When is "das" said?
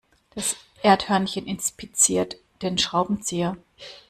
0.33-0.55